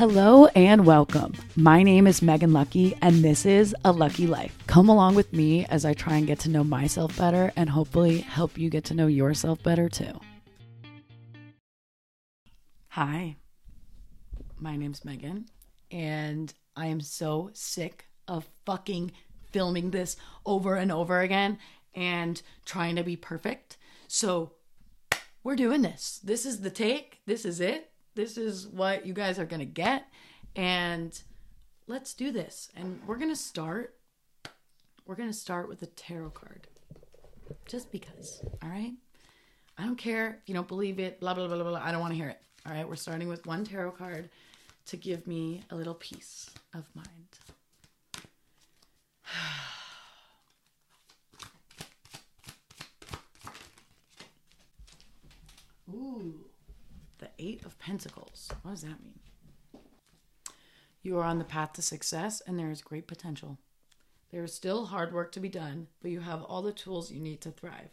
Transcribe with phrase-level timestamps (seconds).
[0.00, 1.34] Hello and welcome.
[1.56, 4.56] My name is Megan Lucky, and this is A Lucky Life.
[4.66, 8.20] Come along with me as I try and get to know myself better and hopefully
[8.20, 10.18] help you get to know yourself better too.
[12.88, 13.36] Hi,
[14.58, 15.44] my name's Megan,
[15.90, 19.12] and I am so sick of fucking
[19.52, 21.58] filming this over and over again
[21.94, 23.76] and trying to be perfect.
[24.08, 24.52] So,
[25.44, 26.20] we're doing this.
[26.24, 27.20] This is the take.
[27.26, 27.90] This is it.
[28.14, 30.06] This is what you guys are going to get.
[30.56, 31.18] And
[31.86, 32.68] let's do this.
[32.76, 33.94] And we're going to start.
[35.06, 36.66] We're going to start with a tarot card.
[37.66, 38.42] Just because.
[38.62, 38.92] All right?
[39.78, 41.80] I don't care if you don't believe it, blah, blah, blah, blah, blah.
[41.82, 42.40] I don't want to hear it.
[42.66, 42.88] All right?
[42.88, 44.28] We're starting with one tarot card
[44.86, 47.06] to give me a little peace of mind.
[55.94, 56.49] Ooh,
[57.20, 58.50] the Eight of Pentacles.
[58.62, 59.20] What does that mean?
[61.02, 63.58] You are on the path to success and there is great potential.
[64.30, 67.20] There is still hard work to be done, but you have all the tools you
[67.20, 67.90] need to thrive.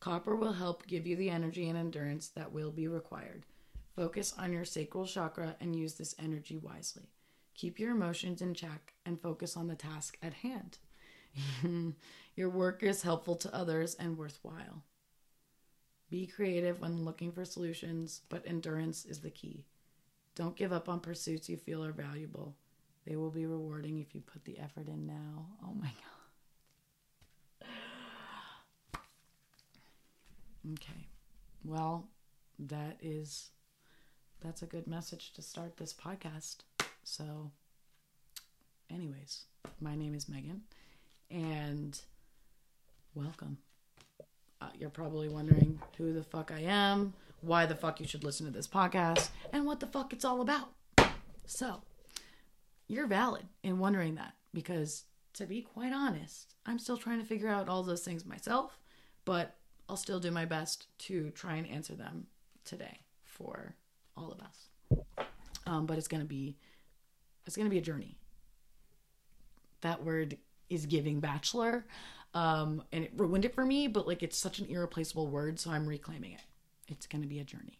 [0.00, 3.44] Copper will help give you the energy and endurance that will be required.
[3.96, 7.10] Focus on your sacral chakra and use this energy wisely.
[7.54, 10.78] Keep your emotions in check and focus on the task at hand.
[12.36, 14.84] your work is helpful to others and worthwhile.
[16.10, 19.64] Be creative when looking for solutions, but endurance is the key.
[20.34, 22.54] Don't give up on pursuits you feel are valuable.
[23.06, 25.46] They will be rewarding if you put the effort in now.
[25.62, 27.68] Oh my God.
[30.74, 31.08] Okay.
[31.64, 32.08] Well,
[32.58, 33.50] that is
[34.40, 36.58] that's a good message to start this podcast.
[37.04, 37.50] So
[38.90, 39.44] anyways,
[39.80, 40.62] my name is Megan
[41.30, 42.00] and
[43.14, 43.58] welcome
[44.60, 48.46] uh, you're probably wondering who the fuck I am, why the fuck you should listen
[48.46, 50.70] to this podcast, and what the fuck it's all about.
[51.46, 51.82] So,
[52.88, 55.04] you're valid in wondering that because,
[55.34, 58.78] to be quite honest, I'm still trying to figure out all those things myself,
[59.24, 59.56] but
[59.88, 62.26] I'll still do my best to try and answer them
[62.64, 63.74] today for
[64.16, 65.06] all of us.
[65.66, 66.56] Um, but it's gonna be,
[67.46, 68.18] it's gonna be a journey.
[69.82, 70.36] That word
[70.68, 71.86] is giving bachelor
[72.34, 73.88] um, and it ruined it for me.
[73.88, 76.42] But like, it's such an irreplaceable word, so I'm reclaiming it.
[76.88, 77.78] It's gonna be a journey.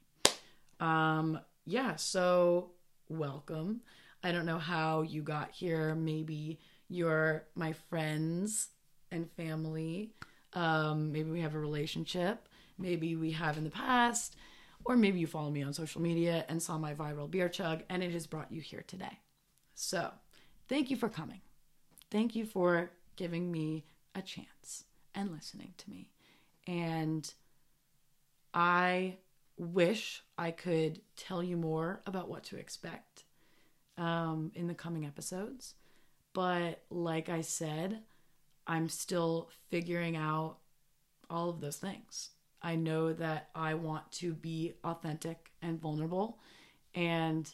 [0.81, 1.97] Um, yeah.
[1.97, 2.71] So
[3.09, 3.81] welcome.
[4.23, 5.95] I don't know how you got here.
[5.95, 8.69] Maybe you're my friends
[9.11, 10.13] and family.
[10.55, 12.49] Um, maybe we have a relationship.
[12.79, 14.37] Maybe we have in the past.
[14.85, 18.03] Or maybe you follow me on social media and saw my viral beer chug and
[18.03, 19.19] it has brought you here today.
[19.75, 20.11] So,
[20.69, 21.41] thank you for coming.
[22.11, 23.85] Thank you for giving me
[24.15, 26.11] a chance and listening to me.
[26.67, 27.33] And
[28.53, 29.17] I
[29.57, 33.25] wish I could tell you more about what to expect
[33.97, 35.75] um, in the coming episodes.
[36.33, 38.01] But like I said,
[38.67, 40.59] I'm still figuring out
[41.31, 42.31] all of those things.
[42.63, 46.39] I know that I want to be authentic and vulnerable
[46.95, 47.53] and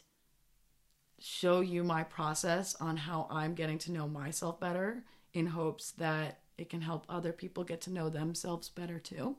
[1.19, 6.39] show you my process on how I'm getting to know myself better in hopes that
[6.57, 9.35] it can help other people get to know themselves better too.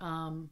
[0.00, 0.50] Um,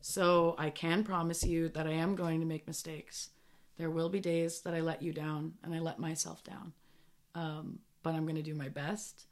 [0.00, 3.30] so I can promise you that I am going to make mistakes.
[3.76, 6.72] There will be days that I let you down and I let myself down.
[7.34, 9.26] Um, but I'm going to do my best.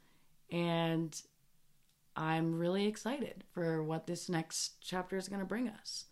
[0.51, 1.19] And
[2.15, 6.05] I'm really excited for what this next chapter is going to bring us.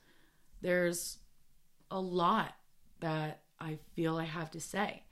[0.62, 1.20] There's
[1.91, 2.56] a lot
[3.00, 5.03] that I feel I have to say,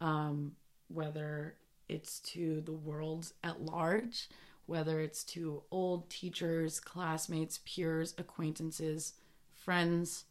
[0.00, 0.52] um,
[0.88, 1.56] whether
[1.90, 4.28] it's to the world at large,
[4.66, 9.14] whether it's to old teachers, classmates, peers, acquaintances,
[9.56, 10.24] friends,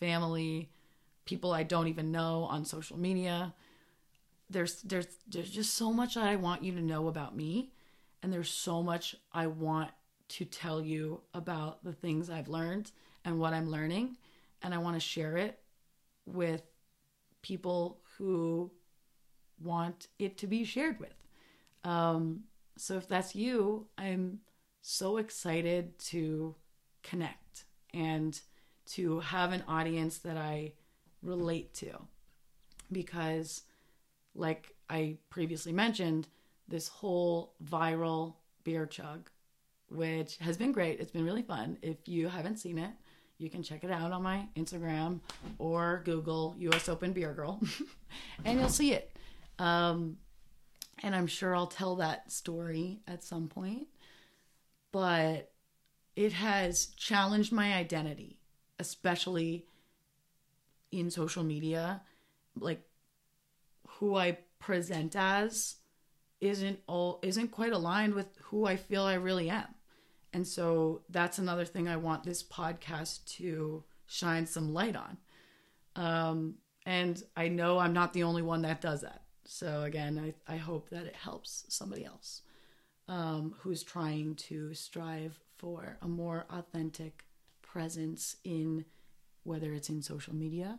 [0.00, 0.70] family,
[1.26, 3.54] people I don't even know on social media.
[4.48, 7.70] There's there's there's just so much that I want you to know about me
[8.22, 9.90] and there's so much I want
[10.28, 12.90] to tell you about the things I've learned
[13.24, 14.16] and what I'm learning
[14.62, 15.58] and I want to share it
[16.24, 16.62] with
[17.42, 18.70] people who
[19.62, 21.14] want it to be shared with.
[21.84, 22.44] Um,
[22.76, 24.40] so if that's you, I'm
[24.82, 26.54] so excited to
[27.02, 28.38] connect and
[28.86, 30.72] to have an audience that I
[31.22, 31.90] relate to.
[32.92, 33.62] Because,
[34.34, 36.28] like I previously mentioned,
[36.68, 39.30] this whole viral beer chug,
[39.88, 41.78] which has been great, it's been really fun.
[41.82, 42.90] If you haven't seen it,
[43.38, 45.20] you can check it out on my Instagram
[45.58, 47.60] or Google US Open Beer Girl
[48.44, 49.13] and you'll see it.
[49.58, 50.18] Um,
[51.02, 53.88] and I'm sure I'll tell that story at some point.
[54.92, 55.52] But
[56.16, 58.38] it has challenged my identity,
[58.78, 59.66] especially
[60.92, 62.02] in social media
[62.58, 62.82] like
[63.98, 65.76] who I present as
[66.40, 69.74] isn't all isn't quite aligned with who I feel I really am.
[70.32, 75.16] And so that's another thing I want this podcast to shine some light on.
[75.96, 76.54] Um,
[76.84, 79.22] and I know I'm not the only one that does that.
[79.46, 82.42] So again, I, I hope that it helps somebody else
[83.08, 87.24] um, who's trying to strive for a more authentic
[87.62, 88.84] presence in
[89.42, 90.78] whether it's in social media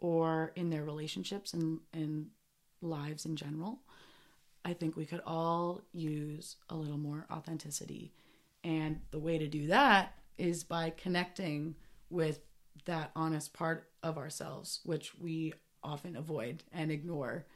[0.00, 2.26] or in their relationships and, and
[2.82, 3.80] lives in general.
[4.64, 8.12] I think we could all use a little more authenticity.
[8.64, 11.76] And the way to do that is by connecting
[12.10, 12.40] with
[12.86, 15.52] that honest part of ourselves, which we
[15.82, 17.46] often avoid and ignore.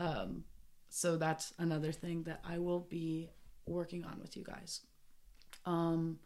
[0.00, 0.44] Um,
[0.88, 3.30] so that's another thing that I will be
[3.66, 4.80] working on with you guys.
[5.64, 6.18] Um,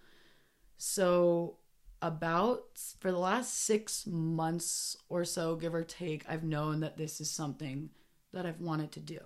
[0.78, 1.56] so
[2.00, 2.64] about
[3.00, 7.30] for the last six months or so, give or take, I've known that this is
[7.30, 7.90] something
[8.32, 9.18] that I've wanted to do,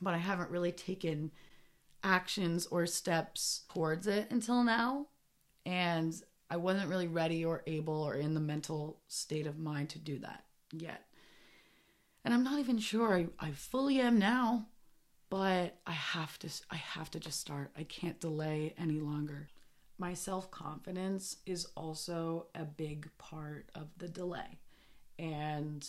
[0.00, 1.30] but I haven't really taken
[2.02, 5.06] actions or steps towards it until now.
[5.66, 6.14] And
[6.48, 10.18] I wasn't really ready or able or in the mental state of mind to do
[10.20, 11.04] that yet.
[12.24, 14.66] And I'm not even sure I, I fully am now,
[15.30, 17.70] but I have to I have to just start.
[17.76, 19.48] I can't delay any longer.
[19.98, 24.58] My self-confidence is also a big part of the delay.
[25.18, 25.86] And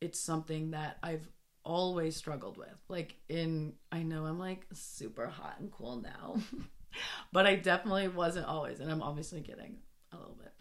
[0.00, 1.28] it's something that I've
[1.64, 2.82] always struggled with.
[2.88, 6.36] Like in I know I'm like super hot and cool now.
[7.32, 9.76] but I definitely wasn't always, and I'm obviously kidding
[10.12, 10.52] a little bit.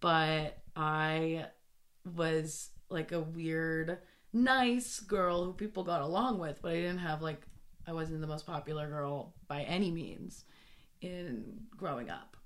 [0.00, 1.46] But I
[2.16, 3.98] was like a weird,
[4.32, 7.42] nice girl who people got along with, but I didn't have like,
[7.86, 10.44] I wasn't the most popular girl by any means
[11.00, 12.36] in growing up.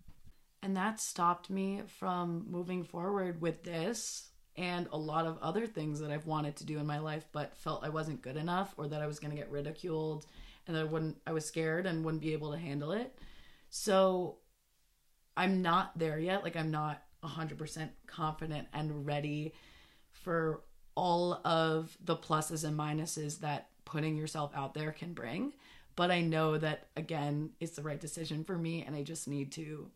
[0.62, 6.00] And that stopped me from moving forward with this and a lot of other things
[6.00, 8.88] that I've wanted to do in my life, but felt I wasn't good enough or
[8.88, 10.26] that I was going to get ridiculed
[10.66, 13.16] and I wouldn't I was scared and wouldn't be able to handle it.
[13.68, 14.38] So
[15.36, 16.42] I'm not there yet.
[16.42, 19.52] Like I'm not 100% confident and ready
[20.10, 20.62] for
[20.96, 25.52] all of the pluses and minuses that putting yourself out there can bring.
[25.94, 29.52] But I know that again, it's the right decision for me and I just need
[29.52, 29.90] to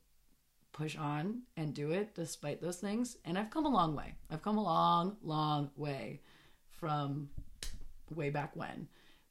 [0.73, 3.17] push on and do it despite those things.
[3.25, 4.15] And I've come a long way.
[4.31, 6.21] I've come a long, long way
[6.71, 7.31] from
[8.15, 8.89] way back when.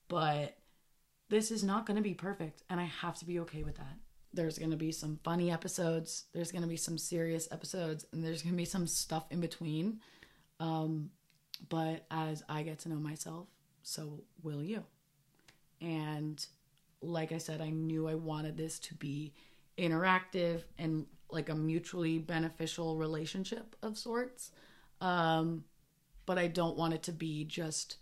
[0.10, 0.58] But
[1.30, 3.98] this is not going to be perfect and I have to be okay with that.
[4.34, 8.24] There's going to be some funny episodes, there's going to be some serious episodes, and
[8.24, 10.02] there's going to be some stuff in between.
[10.60, 11.10] Um,
[11.68, 13.48] but as I get to know myself,
[13.84, 14.84] so will you.
[15.82, 16.46] And
[17.02, 19.34] like I said, I knew I wanted this to be
[19.78, 24.52] interactive and like a mutually beneficial relationship of sorts.
[25.02, 25.64] Um,
[26.26, 27.98] but I don't want it to be just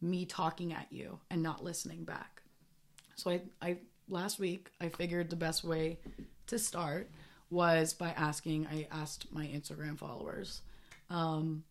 [0.00, 2.42] me talking at you and not listening back.
[3.16, 3.76] So I, I
[4.08, 5.98] last week I figured the best way
[6.46, 7.10] to start
[7.50, 8.66] was by asking.
[8.66, 10.62] I asked my Instagram followers,
[11.10, 11.64] um,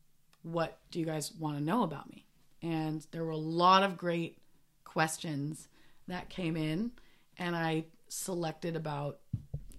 [0.44, 2.26] "What do you guys want to know about me?"
[2.62, 4.38] And there were a lot of great
[4.84, 5.68] questions
[6.08, 6.92] that came in,
[7.38, 9.20] and I selected about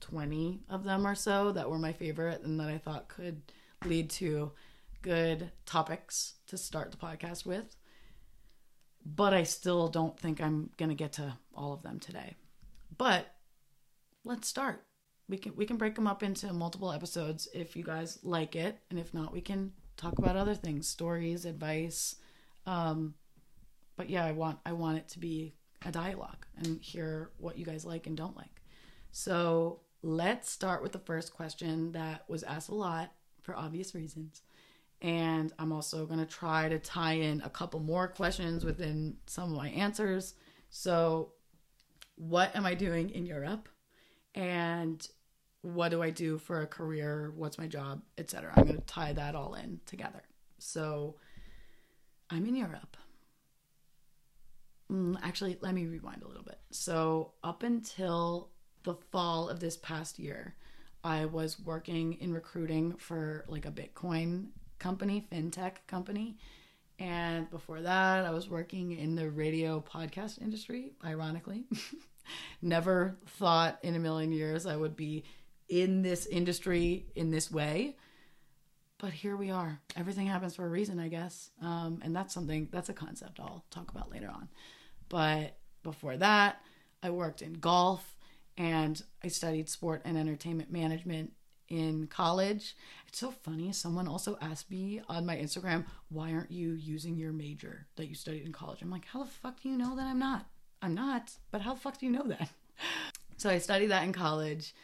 [0.00, 3.42] 20 of them or so that were my favorite and that I thought could
[3.84, 4.52] lead to
[5.02, 7.76] good topics to start the podcast with
[9.04, 12.36] but I still don't think I'm going to get to all of them today.
[12.96, 13.26] But
[14.24, 14.84] let's start.
[15.28, 18.78] We can we can break them up into multiple episodes if you guys like it,
[18.90, 22.16] and if not, we can talk about other things, stories, advice.
[22.66, 23.14] Um,
[23.96, 25.54] but yeah, I want I want it to be
[25.84, 28.62] a dialogue and hear what you guys like and don't like.
[29.12, 34.42] So let's start with the first question that was asked a lot for obvious reasons.
[35.02, 39.50] And I'm also going to try to tie in a couple more questions within some
[39.50, 40.34] of my answers.
[40.68, 41.32] So,
[42.16, 43.68] what am I doing in Europe?
[44.34, 45.06] And
[45.62, 47.32] what do I do for a career?
[47.36, 48.52] What's my job, etc.
[48.56, 50.22] I'm going to tie that all in together.
[50.58, 51.16] So,
[52.30, 52.96] I'm in Europe.
[54.90, 56.58] Mm, actually, let me rewind a little bit.
[56.70, 58.50] So, up until
[58.84, 60.54] the fall of this past year,
[61.04, 64.48] I was working in recruiting for like a Bitcoin
[64.78, 66.38] company, fintech company.
[66.98, 71.64] And before that, I was working in the radio podcast industry, ironically.
[72.62, 75.24] Never thought in a million years I would be
[75.70, 77.96] in this industry in this way.
[78.98, 79.80] But here we are.
[79.96, 81.50] Everything happens for a reason, I guess.
[81.62, 84.48] Um, and that's something, that's a concept I'll talk about later on.
[85.08, 86.60] But before that,
[87.02, 88.16] I worked in golf
[88.58, 91.32] and I studied sport and entertainment management
[91.68, 92.76] in college.
[93.06, 93.72] It's so funny.
[93.72, 98.14] Someone also asked me on my Instagram, why aren't you using your major that you
[98.14, 98.82] studied in college?
[98.82, 100.46] I'm like, how the fuck do you know that I'm not?
[100.82, 102.50] I'm not, but how the fuck do you know that?
[103.36, 104.74] So I studied that in college.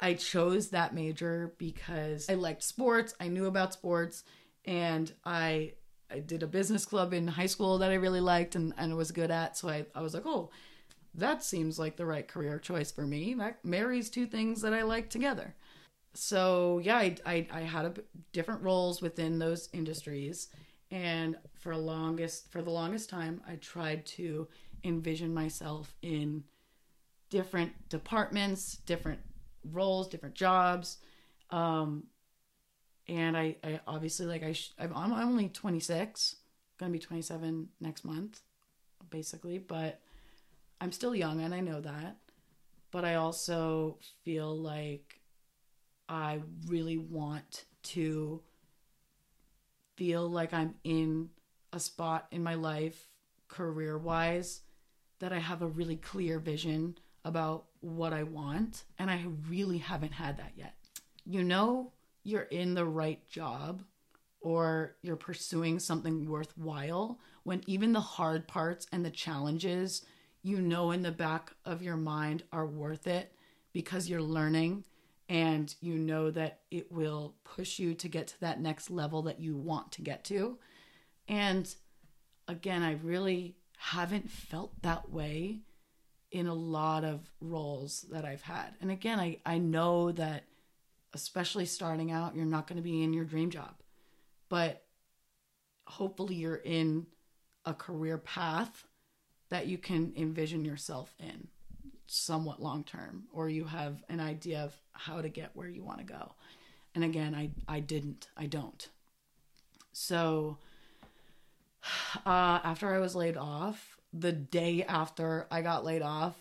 [0.00, 3.14] I chose that major because I liked sports.
[3.18, 4.24] I knew about sports
[4.64, 5.72] and I
[6.10, 9.10] I did a business club in high school that I really liked and, and was
[9.10, 9.58] good at.
[9.58, 10.50] So I, I was like, oh,
[11.14, 13.34] that seems like the right career choice for me.
[13.34, 15.54] That marries two things that I like together.
[16.14, 17.94] So yeah, I, I, I had a,
[18.32, 20.48] different roles within those industries.
[20.90, 24.48] And for longest for the longest time, I tried to
[24.84, 26.44] envision myself in
[27.28, 29.20] different departments, different
[29.64, 30.98] roles, different jobs.
[31.50, 32.04] Um,
[33.06, 36.36] and I, I obviously like I sh- I'm, I'm only 26,
[36.78, 38.40] gonna be 27 next month,
[39.10, 39.58] basically.
[39.58, 40.00] But
[40.80, 42.16] I'm still young, and I know that.
[42.90, 45.20] But I also feel like
[46.08, 48.42] I really want to
[49.96, 51.30] feel like I'm in
[51.72, 53.08] a spot in my life,
[53.48, 54.60] career wise,
[55.18, 60.12] that I have a really clear vision about what I want, and I really haven't
[60.12, 60.74] had that yet.
[61.24, 61.92] You know,
[62.22, 63.82] you're in the right job
[64.40, 70.04] or you're pursuing something worthwhile when even the hard parts and the challenges
[70.42, 73.32] you know in the back of your mind are worth it
[73.72, 74.84] because you're learning
[75.28, 79.40] and you know that it will push you to get to that next level that
[79.40, 80.58] you want to get to.
[81.26, 81.74] And
[82.46, 85.60] again, I really haven't felt that way
[86.30, 88.74] in a lot of roles that I've had.
[88.80, 90.44] And again, I, I know that
[91.14, 93.74] especially starting out, you're not going to be in your dream job.
[94.48, 94.84] But
[95.86, 97.06] hopefully you're in
[97.64, 98.86] a career path
[99.48, 101.48] that you can envision yourself in
[102.06, 105.98] somewhat long term or you have an idea of how to get where you want
[105.98, 106.32] to go.
[106.94, 108.28] And again, I I didn't.
[108.36, 108.88] I don't.
[109.92, 110.58] So
[112.26, 116.34] uh after I was laid off, the day after I got laid off,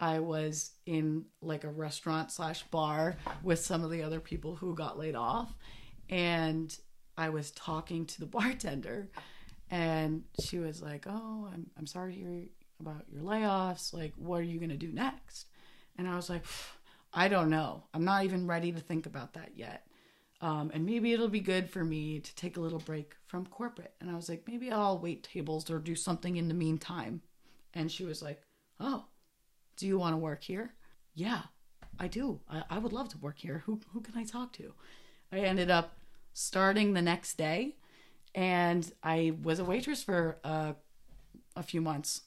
[0.00, 4.74] I was in like a restaurant slash bar with some of the other people who
[4.74, 5.54] got laid off.
[6.10, 6.76] And
[7.16, 9.08] I was talking to the bartender
[9.70, 12.42] and she was like, Oh, I'm, I'm sorry to hear
[12.80, 13.94] about your layoffs.
[13.94, 15.46] Like, what are you going to do next?
[15.96, 16.44] And I was like,
[17.14, 17.84] I don't know.
[17.94, 19.86] I'm not even ready to think about that yet.
[20.42, 23.94] Um, and maybe it'll be good for me to take a little break from corporate.
[24.00, 27.22] And I was like, maybe I'll wait tables or do something in the meantime.
[27.72, 28.42] And she was like,
[28.80, 29.04] Oh,
[29.76, 30.74] do you want to work here?
[31.14, 31.42] Yeah,
[31.98, 32.40] I do.
[32.50, 33.62] I, I would love to work here.
[33.66, 34.74] Who, who can I talk to?
[35.30, 35.96] I ended up
[36.34, 37.76] starting the next day
[38.34, 40.72] and I was a waitress for uh,
[41.54, 42.22] a few months.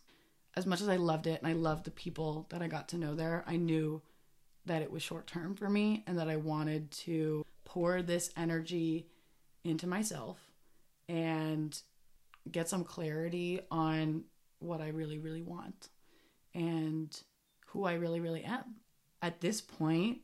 [0.55, 2.97] As much as I loved it and I loved the people that I got to
[2.97, 4.01] know there, I knew
[4.65, 9.07] that it was short term for me and that I wanted to pour this energy
[9.63, 10.39] into myself
[11.07, 11.79] and
[12.51, 14.23] get some clarity on
[14.59, 15.89] what I really, really want
[16.53, 17.17] and
[17.67, 18.75] who I really, really am.
[19.21, 20.19] At this point,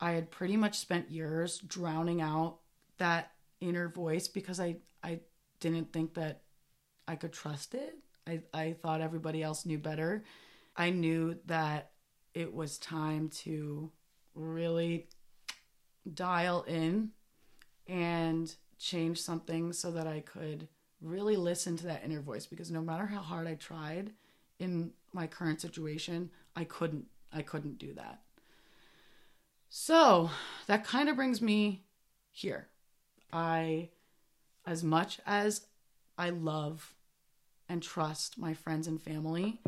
[0.00, 2.58] I had pretty much spent years drowning out
[2.98, 5.20] that inner voice because I, I
[5.60, 6.42] didn't think that
[7.06, 7.96] I could trust it.
[8.26, 10.24] I, I thought everybody else knew better.
[10.76, 11.90] I knew that
[12.34, 13.90] it was time to
[14.34, 15.08] really
[16.14, 17.10] dial in
[17.86, 20.68] and change something so that I could
[21.00, 24.12] really listen to that inner voice because no matter how hard I tried
[24.58, 28.20] in my current situation, I couldn't I couldn't do that.
[29.68, 30.30] So,
[30.66, 31.84] that kind of brings me
[32.32, 32.68] here.
[33.32, 33.90] I
[34.66, 35.66] as much as
[36.18, 36.94] I love
[37.68, 39.60] and trust my friends and family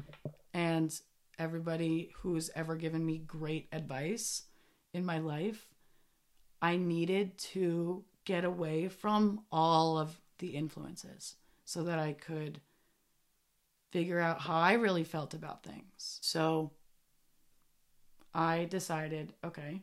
[0.52, 0.92] and
[1.39, 4.45] everybody who's ever given me great advice
[4.93, 5.67] in my life,
[6.61, 12.61] I needed to get away from all of the influences so that I could
[13.91, 16.19] figure out how I really felt about things.
[16.23, 16.73] So
[18.35, 19.83] I decided, okay,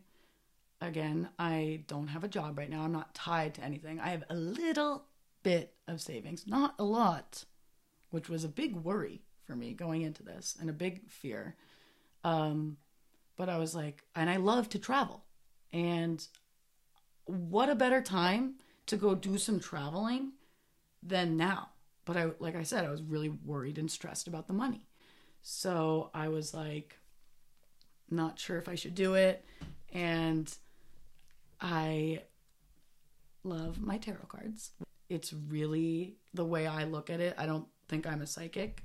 [0.82, 2.82] again, I don't have a job right now.
[2.82, 4.00] I'm not tied to anything.
[4.00, 5.06] I have a little
[5.44, 7.46] bit of savings, not a lot,
[8.10, 11.56] which was a big worry for me going into this and a big fear.
[12.24, 12.78] Um,
[13.36, 15.24] but I was like, and I love to travel.
[15.74, 16.24] And
[17.26, 20.34] what a better time to go do some traveling
[21.02, 21.70] than now.
[22.06, 24.86] But I like I said, I was really worried and stressed about the money.
[25.42, 27.00] So I was like
[28.12, 29.44] not sure if I should do it.
[29.92, 30.54] And
[31.60, 32.22] I
[33.44, 34.72] love my tarot cards.
[35.10, 37.34] It's really the way I look at it.
[37.36, 38.84] I don't think I'm a psychic,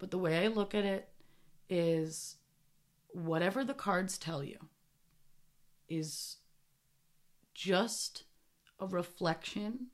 [0.00, 1.08] but the way I look at it
[1.68, 2.36] is
[3.12, 4.58] whatever the cards tell you
[5.88, 6.38] is
[7.54, 8.24] just
[8.80, 9.88] a reflection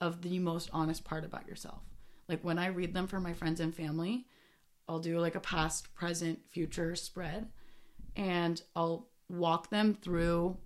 [0.00, 1.80] of the most honest part about yourself.
[2.28, 4.26] Like when I read them for my friends and family,
[4.88, 7.48] I'll do like a past, present, future spread
[8.14, 10.58] and I'll walk them through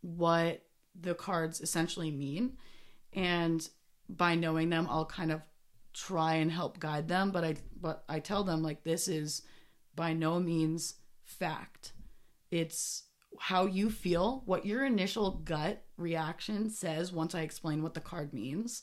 [0.00, 0.62] what
[0.98, 2.56] the cards essentially mean.
[3.12, 3.68] And
[4.08, 5.42] by knowing them, I'll kind of
[5.96, 9.42] try and help guide them, but I but I tell them like this is
[9.94, 11.92] by no means fact.
[12.50, 13.04] It's
[13.38, 18.32] how you feel, what your initial gut reaction says once I explain what the card
[18.32, 18.82] means,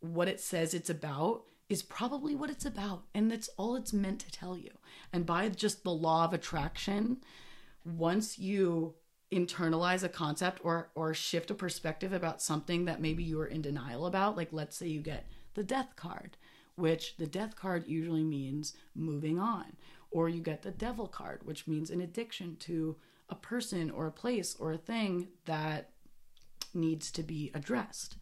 [0.00, 3.04] what it says it's about is probably what it's about.
[3.14, 4.70] And that's all it's meant to tell you.
[5.12, 7.18] And by just the law of attraction,
[7.84, 8.94] once you
[9.30, 13.62] internalize a concept or or shift a perspective about something that maybe you are in
[13.62, 15.26] denial about, like let's say you get
[15.58, 16.36] the death card,
[16.76, 19.64] which the death card usually means moving on,
[20.12, 22.94] or you get the devil card, which means an addiction to
[23.28, 25.90] a person or a place or a thing that
[26.74, 28.18] needs to be addressed.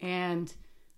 [0.00, 0.52] And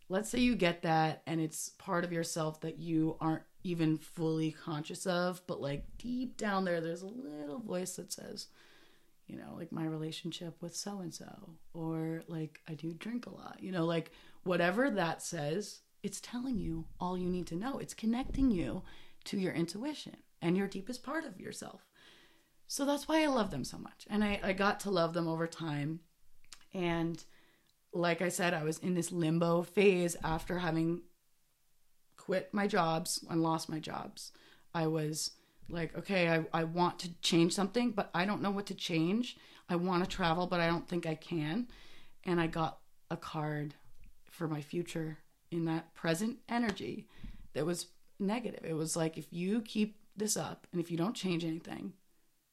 [0.08, 4.50] let's say you get that and it's part of yourself that you aren't even fully
[4.50, 8.46] conscious of, but like deep down there, there's a little voice that says,
[9.26, 13.34] you know, like my relationship with so and so, or like I do drink a
[13.34, 14.10] lot, you know, like
[14.44, 17.78] whatever that says, it's telling you all you need to know.
[17.78, 18.82] It's connecting you
[19.24, 21.86] to your intuition and your deepest part of yourself.
[22.66, 24.06] So that's why I love them so much.
[24.08, 26.00] And I, I got to love them over time.
[26.74, 27.22] And
[27.92, 31.02] like I said, I was in this limbo phase after having
[32.16, 34.32] quit my jobs and lost my jobs.
[34.74, 35.32] I was
[35.68, 39.36] like, okay, I, I want to change something, but I don't know what to change.
[39.68, 41.68] I want to travel, but I don't think I can.
[42.24, 42.78] And I got
[43.10, 43.74] a card
[44.32, 45.18] for my future
[45.50, 47.06] in that present energy
[47.52, 47.86] that was
[48.18, 48.64] negative.
[48.64, 51.92] It was like, if you keep this up and if you don't change anything,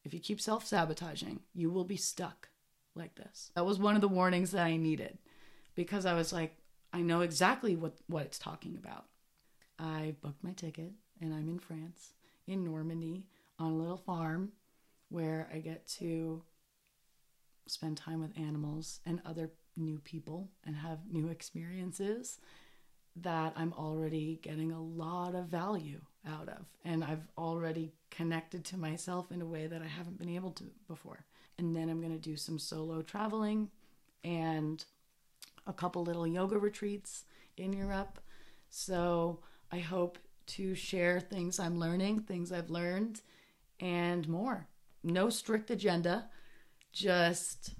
[0.04, 2.50] if you keep self sabotaging, you will be stuck
[2.96, 3.52] like this.
[3.56, 5.18] That was one of the warnings that I needed
[5.74, 6.56] because I was like,
[6.92, 9.06] I know exactly what, what it's talking about.
[9.78, 12.14] I booked my ticket and I'm in France,
[12.46, 13.26] in Normandy,
[13.58, 14.52] on a little farm
[15.10, 16.44] where I get to
[17.68, 22.40] spend time with animals and other new people and have new experiences
[23.16, 26.66] that I'm already getting a lot of value out of.
[26.86, 30.66] And I've already connected to myself in a way that I haven't been able to
[30.88, 31.26] before.
[31.58, 33.70] And then I'm going to do some solo traveling
[34.24, 34.84] and
[35.68, 37.26] a couple little yoga retreats
[37.58, 38.20] in Europe.
[38.70, 39.40] So
[39.72, 43.22] I hope to share things I'm learning, things I've learned,
[43.80, 44.68] and more.
[45.04, 46.30] No strict agenda,
[46.92, 47.76] just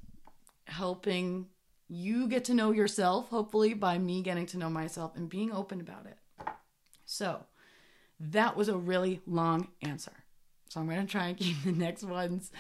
[0.66, 1.48] helping
[1.90, 5.82] you get to know yourself, hopefully, by me getting to know myself and being open
[5.82, 6.18] about it.
[7.06, 7.46] So,
[8.20, 10.14] that was a really long answer.
[10.70, 12.52] So, I'm going to try and keep the next ones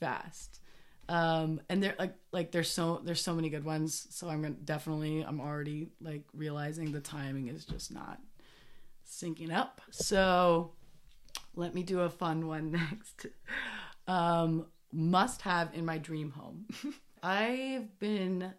[0.00, 0.60] fast.
[1.08, 4.06] Um, and they're like, like there's so there's so many good ones.
[4.10, 8.20] So I'm gonna definitely I'm already like realizing the timing is just not
[9.06, 9.80] syncing up.
[9.90, 10.72] So
[11.54, 13.26] let me do a fun one next.
[14.06, 16.66] Um, must have in my dream home.
[17.22, 18.52] I've been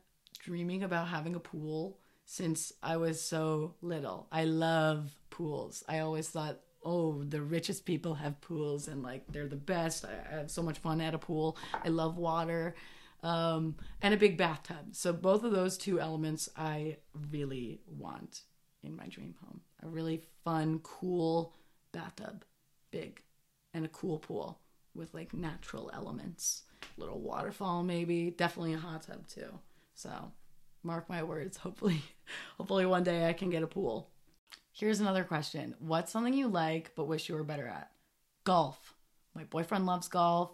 [0.43, 4.27] dreaming about having a pool since I was so little.
[4.31, 5.83] I love pools.
[5.87, 10.05] I always thought, oh, the richest people have pools and like they're the best.
[10.05, 11.57] I, have so much fun at a pool.
[11.83, 12.75] I love water.
[13.21, 14.89] Um, and a big bathtub.
[14.91, 16.97] So both of those two elements I
[17.31, 18.41] really want
[18.83, 19.61] in my dream home.
[19.81, 21.53] A really fun, cool
[21.93, 22.43] bathtub,
[22.91, 23.21] big,
[23.73, 24.59] and a cool pool
[24.93, 26.63] with like natural elements.
[26.97, 29.59] Little waterfall maybe, definitely a hot tub too.
[29.93, 30.31] So,
[30.83, 32.01] mark my words, hopefully
[32.57, 34.09] hopefully one day I can get a pool.
[34.71, 35.75] Here's another question.
[35.79, 37.91] What's something you like but wish you were better at?
[38.43, 38.95] Golf.
[39.35, 40.51] My boyfriend loves golf.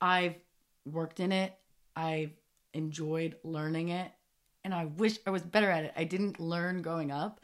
[0.00, 0.36] I've
[0.84, 1.54] worked in it.
[1.94, 2.32] I've
[2.72, 4.10] enjoyed learning it.
[4.64, 5.92] And I wish I was better at it.
[5.96, 7.40] I didn't learn growing up.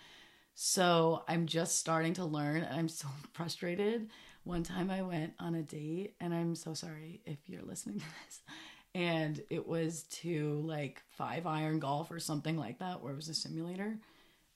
[0.55, 2.63] So I'm just starting to learn.
[2.63, 4.09] And I'm so frustrated.
[4.45, 8.07] One time I went on a date, and I'm so sorry if you're listening to
[8.27, 8.41] this.
[8.95, 13.29] And it was to like five iron golf or something like that, where it was
[13.29, 13.99] a simulator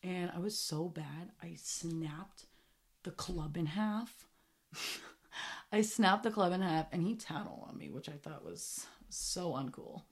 [0.05, 1.33] and I was so bad.
[1.42, 2.44] I snapped
[3.03, 4.27] the club in half.
[5.73, 8.87] I snapped the club in half, and he tattled on me, which I thought was
[9.09, 10.03] so uncool.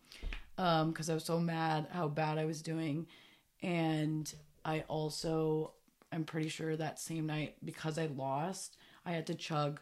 [0.59, 3.07] Um, because I was so mad how bad I was doing,
[3.63, 4.33] and
[4.65, 5.73] I also
[6.11, 9.81] I'm pretty sure that same night because I lost, I had to chug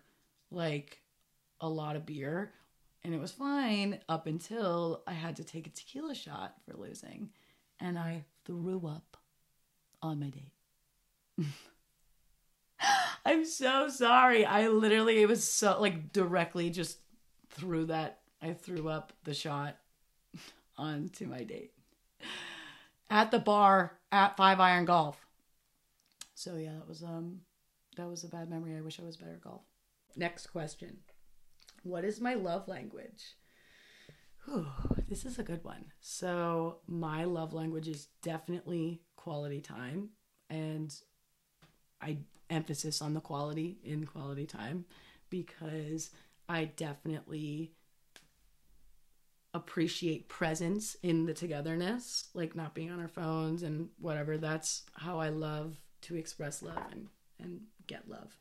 [0.51, 1.01] like
[1.61, 2.53] a lot of beer,
[3.05, 7.31] and it was fine up until I had to take a tequila shot for losing,
[7.79, 9.17] and I threw up
[10.03, 10.53] on my date.
[13.25, 14.45] I'm so sorry.
[14.45, 16.99] I literally, it was so like directly just
[17.51, 19.77] threw that, I threw up the shot
[20.79, 21.73] onto my date
[23.11, 25.27] at the bar at Five Iron Golf.
[26.35, 27.41] So yeah, that was um
[27.97, 28.77] that was a bad memory.
[28.77, 29.63] I wish I was better at golf.
[30.17, 30.99] Next question.
[31.83, 33.37] What is my love language?
[34.45, 34.67] Whew,
[35.09, 35.87] this is a good one.
[36.01, 40.11] So, my love language is definitely quality time
[40.49, 40.95] and
[42.01, 44.85] I emphasis on the quality in quality time
[45.29, 46.11] because
[46.49, 47.73] I definitely
[49.55, 54.39] appreciate presence in the togetherness, like not being on our phones and whatever.
[54.39, 57.09] That's how I love to express love and,
[57.41, 58.37] and get love.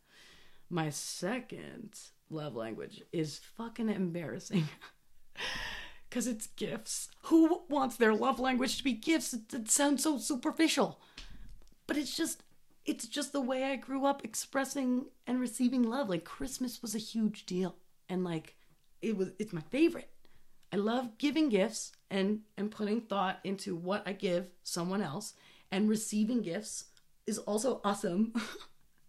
[0.69, 4.67] My second love language is fucking embarrassing.
[6.09, 7.09] Because it's gifts.
[7.25, 9.31] Who wants their love language to be gifts?
[9.31, 10.99] It, it sounds so superficial.
[11.85, 12.41] But it's just,
[12.83, 16.09] it's just the way I grew up expressing and receiving love.
[16.09, 17.75] Like Christmas was a huge deal.
[18.09, 18.55] And like,
[19.03, 20.09] it was, it's my favorite
[20.71, 25.33] I love giving gifts and and putting thought into what I give someone else
[25.71, 26.85] and receiving gifts
[27.25, 28.33] is also awesome.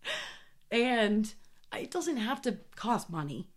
[0.70, 1.32] and
[1.74, 3.48] it doesn't have to cost money,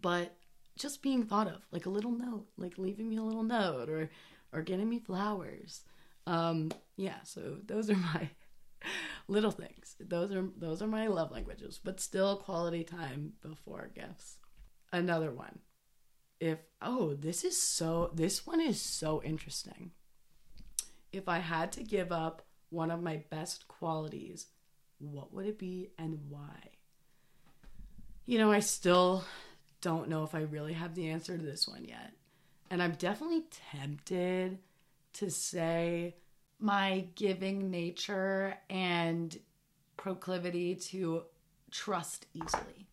[0.00, 0.36] but
[0.78, 4.10] just being thought of, like a little note, like leaving me a little note or
[4.52, 5.82] or getting me flowers.
[6.26, 8.30] Um yeah, so those are my
[9.28, 9.96] little things.
[10.00, 14.38] Those are those are my love languages, but still quality time before gifts.
[14.92, 15.60] Another one
[16.40, 19.90] if oh this is so this one is so interesting
[21.12, 24.46] if i had to give up one of my best qualities
[24.98, 26.70] what would it be and why
[28.26, 29.24] you know i still
[29.80, 32.12] don't know if i really have the answer to this one yet
[32.70, 34.58] and i'm definitely tempted
[35.12, 36.14] to say
[36.58, 39.38] my giving nature and
[39.96, 41.22] proclivity to
[41.70, 42.86] trust easily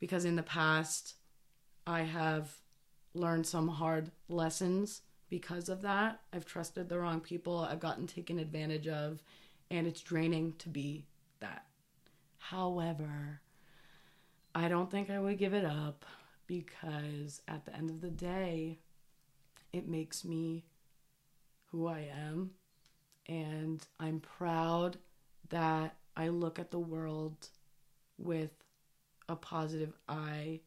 [0.00, 1.14] because in the past
[1.86, 2.50] I have
[3.14, 6.20] learned some hard lessons because of that.
[6.32, 9.22] I've trusted the wrong people, I've gotten taken advantage of,
[9.70, 11.06] and it's draining to be
[11.40, 11.66] that.
[12.38, 13.40] However,
[14.60, 16.04] I don't think I would give it up
[16.46, 18.78] because at the end of the day,
[19.72, 20.66] it makes me
[21.70, 22.50] who I am.
[23.26, 24.98] And I'm proud
[25.48, 27.48] that I look at the world
[28.18, 28.50] with
[29.30, 30.60] a positive eye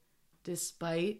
[0.43, 1.19] despite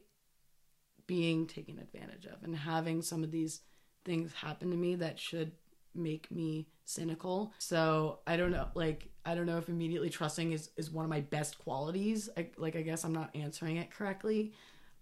[1.06, 3.62] being taken advantage of and having some of these
[4.04, 5.52] things happen to me that should
[5.96, 7.54] make me cynical.
[7.60, 11.10] So I don't know, like I don't know if immediately trusting is is one of
[11.10, 12.30] my best qualities.
[12.38, 14.54] I, like I guess I'm not answering it correctly,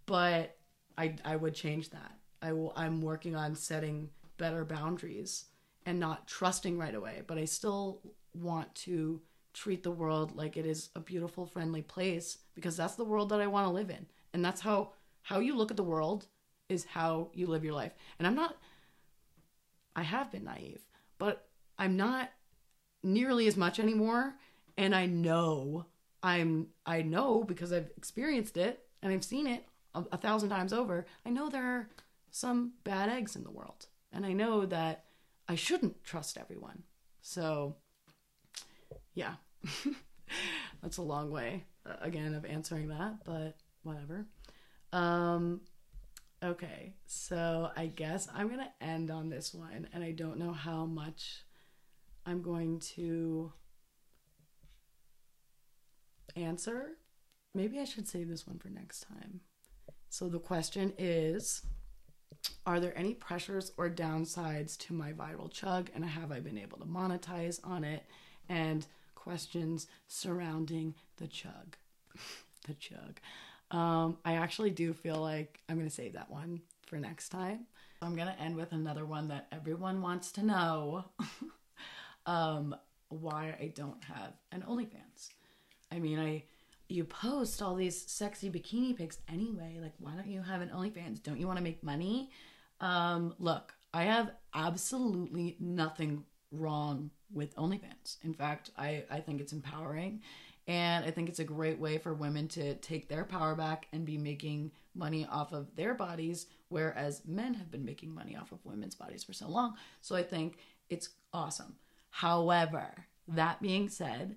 [0.05, 0.57] but
[0.97, 2.11] I I would change that.
[2.41, 2.73] I will.
[2.75, 5.45] I'm working on setting better boundaries
[5.85, 8.01] and not trusting right away, but I still
[8.33, 9.21] want to
[9.53, 13.41] treat the world like it is a beautiful, friendly place because that's the world that
[13.41, 14.05] I want to live in.
[14.33, 16.27] And that's how how you look at the world
[16.69, 17.93] is how you live your life.
[18.17, 18.57] And I'm not
[19.95, 20.81] I have been naive,
[21.17, 22.29] but I'm not
[23.03, 24.35] nearly as much anymore
[24.77, 25.85] and I know
[26.23, 30.73] I'm I know because I've experienced it and I've seen it a, a thousand times
[30.73, 31.05] over.
[31.25, 31.89] I know there are
[32.31, 33.87] some bad eggs in the world.
[34.13, 35.05] And I know that
[35.47, 36.83] I shouldn't trust everyone.
[37.21, 37.75] So
[39.13, 39.35] yeah,
[40.81, 44.25] that's a long way uh, again of answering that, but whatever.
[44.93, 45.61] Um,
[46.43, 50.85] okay, so I guess I'm gonna end on this one, and I don't know how
[50.85, 51.43] much
[52.25, 53.51] I'm going to
[56.35, 56.97] answer.
[57.53, 59.41] Maybe I should save this one for next time.
[60.09, 61.63] So the question is
[62.65, 65.89] Are there any pressures or downsides to my viral chug?
[65.93, 68.03] And have I been able to monetize on it?
[68.49, 71.77] And questions surrounding the chug.
[72.67, 73.19] the chug.
[73.71, 77.65] Um, I actually do feel like I'm going to save that one for next time.
[78.01, 81.05] I'm going to end with another one that everyone wants to know
[82.25, 82.75] um,
[83.09, 85.29] why I don't have an OnlyFans.
[85.91, 86.43] I mean, I
[86.91, 89.79] you post all these sexy bikini pics anyway.
[89.81, 91.23] Like, why don't you have an OnlyFans?
[91.23, 92.31] Don't you want to make money?
[92.81, 98.17] Um, look, I have absolutely nothing wrong with OnlyFans.
[98.23, 100.21] In fact, I, I think it's empowering.
[100.67, 104.05] And I think it's a great way for women to take their power back and
[104.05, 108.63] be making money off of their bodies, whereas men have been making money off of
[108.65, 109.75] women's bodies for so long.
[110.01, 110.57] So I think
[110.89, 111.75] it's awesome.
[112.09, 114.35] However, that being said,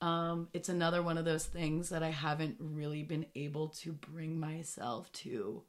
[0.00, 4.38] um, it's another one of those things that I haven't really been able to bring
[4.38, 5.62] myself to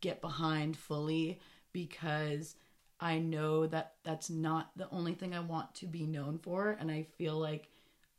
[0.00, 1.40] get behind fully
[1.72, 2.54] because
[3.00, 6.76] I know that that's not the only thing I want to be known for.
[6.78, 7.68] And I feel like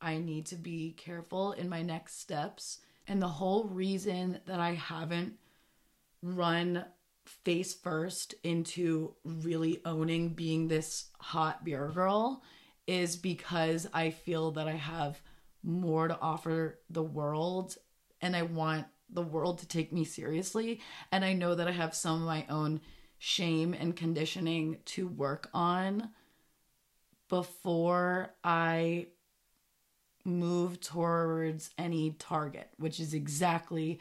[0.02, 2.80] I need to be careful in my next steps.
[3.08, 5.34] And the whole reason that I haven't
[6.22, 6.86] run
[7.26, 12.44] face first into really owning being this hot beer girl
[12.88, 15.22] is because I feel that I have
[15.64, 17.78] more to offer the world
[18.22, 20.82] and I want the world to take me seriously.
[21.12, 22.82] And I know that I have some of my own
[23.18, 26.10] shame and conditioning to work on
[27.28, 29.08] before I
[30.30, 34.00] move towards any target, which is exactly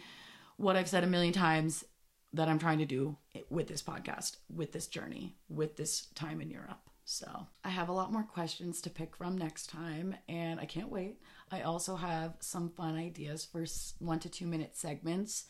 [0.56, 1.84] what I've said a million times
[2.32, 3.16] that I'm trying to do
[3.48, 6.80] with this podcast, with this journey, with this time in Europe.
[7.04, 10.90] So I have a lot more questions to pick from next time, and I can't
[10.90, 11.20] wait.
[11.50, 13.64] I also have some fun ideas for
[13.98, 15.46] one to two minute segments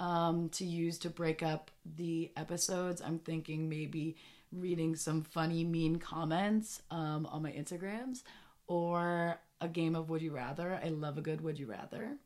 [0.00, 3.00] um, to use to break up the episodes.
[3.00, 4.16] I'm thinking maybe
[4.52, 8.22] reading some funny, mean comments um, on my Instagrams
[8.66, 10.80] or a game of Would You Rather.
[10.82, 12.16] I love a good Would You Rather.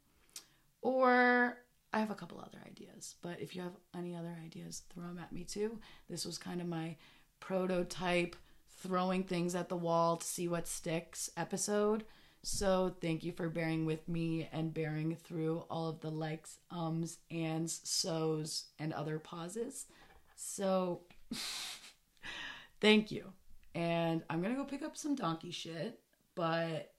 [0.82, 1.58] Or
[1.92, 5.18] I have a couple other ideas, but if you have any other ideas, throw them
[5.18, 5.78] at me too.
[6.08, 6.96] This was kind of my
[7.40, 8.36] prototype
[8.82, 12.04] throwing things at the wall to see what sticks episode.
[12.42, 17.18] So thank you for bearing with me and bearing through all of the likes, ums,
[17.30, 19.86] ands, so's, and other pauses.
[20.34, 21.02] So
[22.80, 23.32] thank you.
[23.74, 26.00] And I'm gonna go pick up some donkey shit,
[26.34, 26.91] but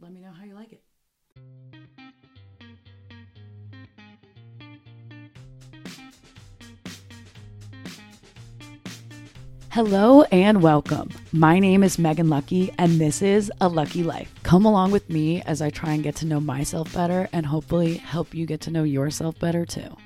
[0.00, 0.82] let me know how you like it.
[9.70, 11.08] Hello and welcome.
[11.32, 14.32] My name is Megan Lucky, and this is A Lucky Life.
[14.42, 17.96] Come along with me as I try and get to know myself better and hopefully
[17.96, 19.96] help you get to know yourself better too.